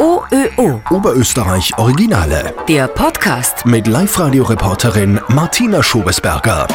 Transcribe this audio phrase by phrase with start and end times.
[0.00, 0.80] OÖO.
[0.88, 2.54] Oberösterreich Originale.
[2.66, 3.66] Der Podcast.
[3.66, 6.66] Mit Live-Radio-Reporterin Martina Schobesberger.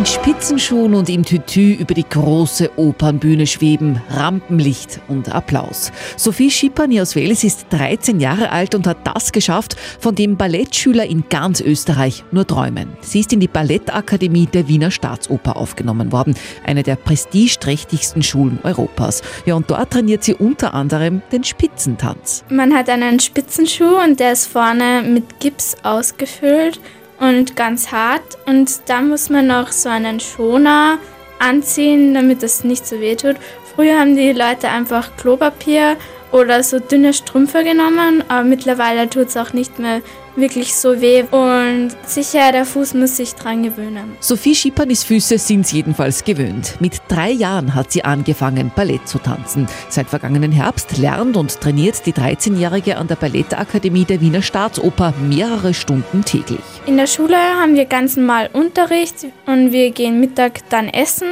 [0.00, 5.92] In Spitzenschuhen und im Tütü über die große Opernbühne schweben, Rampenlicht und Applaus.
[6.16, 11.04] Sophie Schipperny aus Wels ist 13 Jahre alt und hat das geschafft, von dem Ballettschüler
[11.04, 12.96] in ganz Österreich nur träumen.
[13.02, 19.20] Sie ist in die Ballettakademie der Wiener Staatsoper aufgenommen worden, eine der prestigeträchtigsten Schulen Europas.
[19.44, 22.42] Ja, und dort trainiert sie unter anderem den Spitzentanz.
[22.48, 26.80] Man hat einen Spitzenschuh und der ist vorne mit Gips ausgefüllt
[27.20, 28.38] und ganz hart.
[28.46, 30.98] Und da muss man noch so einen Schoner
[31.38, 33.36] anziehen, damit es nicht so weh tut.
[33.74, 35.96] Früher haben die Leute einfach Klopapier
[36.32, 40.00] oder so dünne Strümpfe genommen, aber mittlerweile tut es auch nicht mehr
[40.36, 44.16] wirklich so weh und sicher, der Fuß muss sich dran gewöhnen.
[44.20, 46.76] Sophie Schippernis Füße sind's jedenfalls gewöhnt.
[46.80, 49.66] Mit drei Jahren hat sie angefangen, Ballett zu tanzen.
[49.88, 55.74] Seit vergangenen Herbst lernt und trainiert die 13-Jährige an der Ballettakademie der Wiener Staatsoper mehrere
[55.74, 56.60] Stunden täglich.
[56.86, 61.28] In der Schule haben wir ganz normal Unterricht und wir gehen Mittag dann essen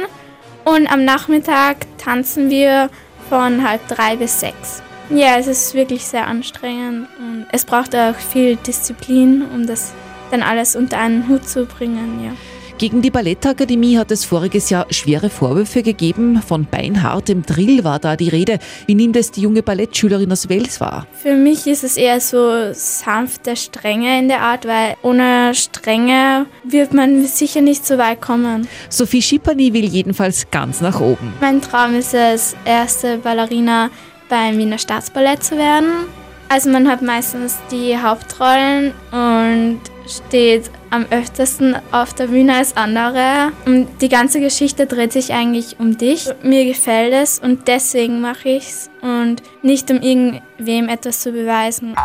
[0.65, 2.89] und am Nachmittag tanzen wir
[3.29, 4.83] von halb drei bis sechs.
[5.09, 9.93] Ja, es ist wirklich sehr anstrengend und es braucht auch viel Disziplin, um das
[10.29, 12.31] dann alles unter einen Hut zu bringen, ja.
[12.79, 16.41] Gegen die Ballettakademie hat es voriges Jahr schwere Vorwürfe gegeben.
[16.41, 18.57] Von beinhartem Drill war da die Rede.
[18.85, 21.05] Wie nimmt es die junge Ballettschülerin aus Wels wahr?
[21.11, 26.93] Für mich ist es eher so sanfte Strenge in der Art, weil ohne Strenge wird
[26.93, 28.65] man sicher nicht so weit kommen.
[28.87, 31.33] Sophie Schipperny will jedenfalls ganz nach oben.
[31.41, 33.89] Mein Traum ist es, erste Ballerina
[34.29, 36.05] beim Wiener Staatsballett zu werden.
[36.47, 43.51] Also man hat meistens die Hauptrollen und steht am öftesten auf der Bühne als andere.
[43.65, 46.27] Und die ganze Geschichte dreht sich eigentlich um dich.
[46.41, 51.95] Mir gefällt es und deswegen mache ich es und nicht um irgendwem etwas zu beweisen.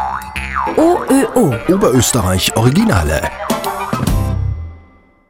[0.77, 1.55] OÖO.
[1.69, 3.23] Oberösterreich Originale.